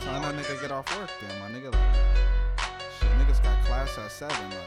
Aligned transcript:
time 0.00 0.22
that 0.22 0.34
nigga 0.34 0.60
get 0.60 0.72
off 0.72 0.98
work 0.98 1.10
then, 1.20 1.38
my 1.38 1.48
nigga? 1.50 1.72
Like, 1.72 1.82
shit, 2.98 3.10
niggas 3.18 3.42
got 3.42 3.64
class 3.64 3.98
at 3.98 4.10
7, 4.10 4.36
like. 4.50 4.58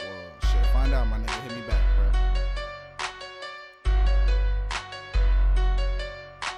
Whoa, 0.00 0.48
shit, 0.48 0.66
find 0.72 0.92
out, 0.94 1.06
my 1.08 1.18
nigga. 1.18 1.40
Hit 1.42 1.56
me 1.56 1.62
back, 1.66 1.82
bro. 1.96 2.10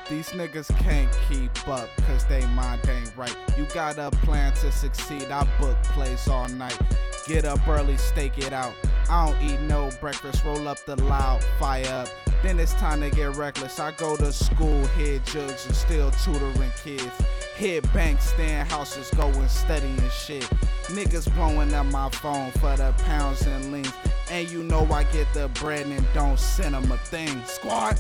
These 0.09 0.31
niggas 0.31 0.69
can't 0.79 1.11
keep 1.29 1.69
up, 1.69 1.89
cause 2.07 2.25
they 2.27 2.47
mind 2.47 2.89
ain't 2.89 3.13
right. 3.17 3.37
You 3.59 3.65
got 3.75 3.99
a 3.99 4.11
plan 4.25 4.53
to 4.55 4.71
succeed, 4.71 5.31
I 5.33 5.45
book 5.59 5.77
plays 5.83 6.29
all 6.29 6.49
night. 6.49 6.79
Get 7.27 7.45
up 7.45 7.67
early, 7.67 7.97
stake 7.97 8.39
it 8.39 8.53
out. 8.53 8.75
I 9.09 9.27
don't 9.27 9.43
eat 9.43 9.61
no 9.61 9.91
breakfast, 10.01 10.45
roll 10.45 10.67
up 10.69 10.79
the 10.85 10.97
loud, 11.05 11.45
fire 11.59 11.87
up. 11.89 12.09
Then 12.43 12.59
it's 12.59 12.75
time 12.75 13.01
to 13.01 13.11
get 13.11 13.37
reckless. 13.37 13.79
I 13.79 13.93
go 13.93 14.17
to 14.17 14.33
school, 14.33 14.85
hit 14.89 15.25
jugs 15.25 15.67
and 15.67 15.75
still 15.75 16.11
tutoring 16.11 16.73
kids. 16.83 17.11
Hit 17.57 17.91
banks, 17.93 18.31
stand 18.31 18.69
houses, 18.69 19.11
going 19.17 19.49
steady 19.49 19.87
and 19.87 20.13
shit. 20.13 20.43
Niggas 20.89 21.33
blowing 21.35 21.73
up 21.73 21.87
my 21.87 22.11
phone 22.11 22.51
for 22.53 22.77
the 22.77 22.95
pounds 23.05 23.47
and 23.47 23.73
links. 23.73 23.93
And 24.31 24.51
you 24.51 24.63
know 24.63 24.85
I 24.93 25.05
get 25.05 25.33
the 25.33 25.49
bread 25.61 25.87
and 25.87 26.07
don't 26.13 26.39
send 26.39 26.75
them 26.75 26.91
a 26.91 26.97
thing. 26.99 27.43
Squad! 27.45 27.99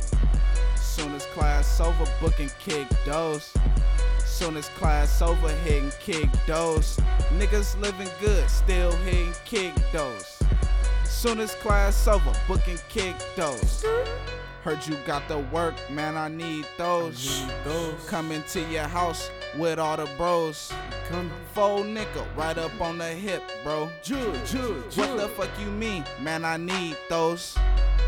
Soon 0.75 1.15
as 1.15 1.27
class 1.27 1.81
over, 1.81 2.07
booking 2.21 2.51
kick 2.59 2.89
those. 3.05 3.55
Soon 4.25 4.57
as 4.57 4.69
class 4.71 5.23
over, 5.23 5.49
hitting 5.49 5.93
kick 6.01 6.29
those. 6.47 6.99
Niggas 7.39 7.81
living 7.81 8.09
good, 8.21 8.49
still 8.51 8.93
hitting 8.93 9.33
kick 9.45 9.73
those. 9.93 10.36
Soon 11.09 11.41
as 11.41 11.55
class 11.57 12.07
over, 12.07 12.33
booking 12.47 12.79
kick 12.89 13.17
those. 13.37 13.85
Heard 14.63 14.85
you 14.87 14.97
got 15.07 15.29
the 15.29 15.39
work, 15.39 15.75
man, 15.91 16.17
I 16.17 16.29
need 16.29 16.67
those. 16.77 17.43
Need 17.43 17.55
those. 17.65 18.09
Coming 18.09 18.43
to 18.49 18.61
your 18.63 18.89
house 18.89 19.31
with 19.57 19.79
all 19.79 19.97
the 19.97 20.09
bros. 20.17 20.73
Come, 21.09 21.31
Full 21.55 21.85
nickel 21.85 22.27
right 22.37 22.59
up 22.59 22.79
on 22.81 22.99
the 22.99 23.07
hip, 23.07 23.43
bro. 23.63 23.87
What 23.87 24.05
the 24.05 25.31
fuck 25.37 25.51
you 25.61 25.71
mean? 25.71 26.05
Man, 26.21 26.45
I 26.45 26.57
need 26.57 26.97
those. 27.09 27.57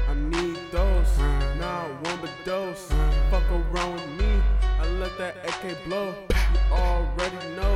I 0.09 0.15
need 0.15 0.59
those. 0.71 1.19
Nah, 1.59 1.85
I 1.85 1.91
want 2.03 2.21
but 2.23 2.31
those. 2.45 2.91
Fuck 3.31 3.45
around 3.51 3.95
with 3.95 4.09
me. 4.19 4.43
I 4.81 4.87
let 4.99 5.17
that 5.19 5.37
AK 5.45 5.85
blow. 5.85 6.15
You 6.31 6.61
already 6.73 7.37
know, 7.57 7.68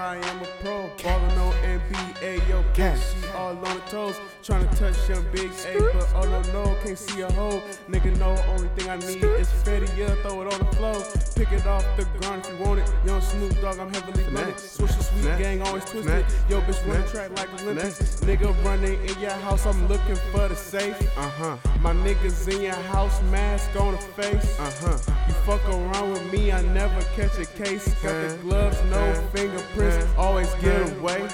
I 0.00 0.16
am 0.16 0.40
a 0.40 0.46
pro. 0.62 0.90
Ballin' 1.02 1.38
on 1.38 1.52
NBA, 1.62 2.48
yo, 2.48 2.62
bitch, 2.72 3.22
she 3.22 3.28
all 3.36 3.50
on 3.50 3.76
the 3.76 3.82
toes. 3.90 4.18
Tryna 4.42 4.74
touch 4.78 4.96
young 5.10 5.26
big 5.30 5.50
A, 5.66 5.92
but 5.92 6.08
oh 6.14 6.22
no, 6.24 6.40
no, 6.54 6.74
can't 6.82 6.98
see 6.98 7.20
a 7.20 7.30
hole. 7.32 7.60
Nigga, 7.90 8.16
know 8.18 8.34
only 8.48 8.68
thing 8.68 8.88
I 8.88 8.96
need 8.96 9.22
is 9.22 9.48
Fetty, 9.62 9.94
yeah, 9.98 10.14
throw 10.22 10.40
it 10.40 10.54
on 10.54 10.58
the 10.58 10.76
floor. 10.76 11.04
Pick 11.36 11.52
it 11.52 11.66
off 11.66 11.84
the 11.98 12.04
ground 12.18 12.46
if 12.46 12.50
you 12.50 12.64
want 12.64 12.80
it. 12.80 12.90
Young 13.04 13.20
Snoop 13.20 13.60
Dogg, 13.60 13.78
I'm 13.78 13.92
heavily 13.92 14.24
loaded. 14.30 14.58
Switch 14.58 14.90
the 14.90 15.04
sweet 15.04 15.36
gang, 15.36 15.60
always 15.60 15.84
twisted. 15.84 16.24
Yo, 16.48 16.62
bitch, 16.62 16.86
run 16.88 17.02
the 17.02 17.08
track 17.08 17.30
like 17.36 17.52
Olympics. 17.60 18.20
Nigga 18.20 18.64
running 18.64 18.98
in 19.06 19.20
your 19.20 19.38
house, 19.44 19.66
I'm 19.66 19.86
looking 19.86 20.16
for 20.32 20.48
the 20.48 20.56
safe. 20.56 20.96
Uh 21.18 21.28
huh. 21.28 21.56
My 21.82 21.92
niggas 21.92 22.48
in 22.48 22.62
your 22.62 22.82
house, 22.88 23.20
mask 23.24 23.78
on 23.78 23.92
the 23.92 23.98
face. 23.98 24.58
Uh 24.58 24.72
huh. 24.80 25.14
You 25.28 25.34
fuck 25.44 25.62
around 25.68 26.12
with 26.12 26.32
me, 26.32 26.52
I 26.52 26.62
never 26.62 27.02
catch 27.14 27.38
a 27.38 27.44
case. 27.44 27.92
Got 28.02 28.30
the 28.30 28.38
gloves, 28.40 28.82
no 28.84 29.19
fingerprints, 29.40 30.06
always 30.18 30.52
get 30.56 30.90
away. 30.98 31.26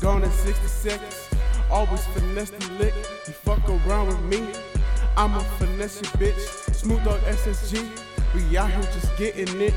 Gone 0.00 0.22
in 0.22 0.30
60 0.30 0.66
seconds, 0.68 1.30
always 1.70 2.04
finesse 2.06 2.50
the 2.50 2.72
lick. 2.74 2.94
You 3.26 3.32
fuck 3.32 3.68
around 3.68 4.06
with 4.08 4.22
me, 4.22 4.52
I'ma 5.16 5.40
finesse 5.58 5.96
your 5.96 6.12
bitch. 6.12 6.74
Smooth 6.74 7.04
dog 7.04 7.20
SSG, 7.22 7.88
we 8.34 8.56
out 8.56 8.70
here 8.70 8.82
just 8.82 9.16
getting 9.16 9.60
it. 9.60 9.74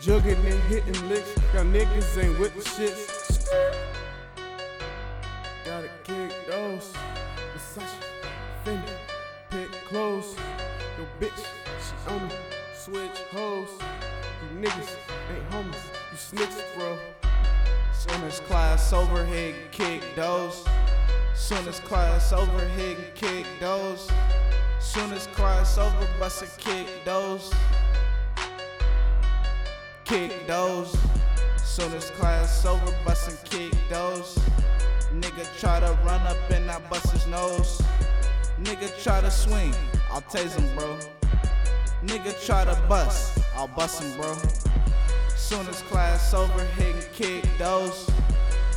Jugging 0.00 0.36
and 0.44 0.62
hitting 0.70 1.08
licks, 1.08 1.34
y'all 1.52 1.64
niggas 1.64 2.22
ain't 2.22 2.38
with 2.38 2.54
the 2.54 2.62
shits. 2.62 3.48
Gotta 5.64 5.90
kick 6.04 6.32
those. 6.46 6.92
Versace, 7.52 7.96
Fendi, 8.64 8.92
pick 9.50 9.70
clothes. 9.88 10.36
Yo, 10.96 11.04
bitch, 11.18 11.44
she 11.82 12.10
on 12.10 12.28
me. 12.28 12.34
Switch 12.76 13.18
hoes. 13.32 13.70
You 14.42 14.60
niggas 14.60 14.96
ain't 15.30 15.50
homies. 15.50 15.84
You 16.10 16.16
snitches, 16.16 16.76
bro. 16.76 16.98
Soon 17.92 18.22
as 18.24 18.40
class 18.40 18.92
over, 18.92 19.24
hit 19.24 19.54
kick 19.72 20.02
those. 20.14 20.64
Soon 21.34 21.66
as 21.68 21.80
class 21.80 22.32
over, 22.32 22.60
hit 22.68 23.14
kick 23.14 23.46
those. 23.60 24.10
Soon 24.78 25.12
as 25.12 25.26
class 25.28 25.78
over, 25.78 26.08
bust 26.18 26.42
a 26.42 26.60
kick 26.60 26.86
those. 27.04 27.52
Kick 30.04 30.46
those. 30.46 30.96
Soon 31.76 31.92
as 31.92 32.10
class 32.10 32.64
over, 32.64 32.94
bust 33.04 33.28
and 33.28 33.50
kick 33.50 33.78
those. 33.90 34.38
Nigga 35.12 35.44
try 35.58 35.80
to 35.80 35.92
run 36.04 36.26
up 36.26 36.38
and 36.50 36.70
I 36.70 36.78
bust 36.88 37.10
his 37.10 37.26
nose. 37.26 37.82
Nigga 38.62 38.90
try 39.02 39.20
to 39.20 39.30
swing, 39.30 39.74
I'll 40.10 40.22
tase 40.22 40.58
him, 40.58 40.74
bro. 40.76 40.96
Nigga 42.04 42.32
try 42.46 42.64
to 42.64 42.74
bust, 42.88 43.40
I'll 43.56 43.68
bust 43.68 44.02
him, 44.02 44.14
bro. 44.20 44.36
Soon 45.34 45.66
as 45.68 45.80
class 45.82 46.34
over, 46.34 46.64
hit 46.76 46.94
and 46.94 47.12
kick 47.12 47.44
those. 47.56 48.10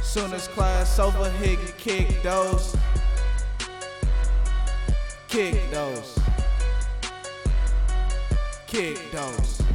Soon 0.02 0.32
as 0.34 0.48
class 0.48 0.98
over, 1.00 1.30
hit 1.32 1.60
and 1.60 1.78
kick 1.78 2.24
those. 2.24 2.76
Kick 5.28 5.70
those. 5.72 6.18
Kick 8.68 9.12
those. 9.12 9.69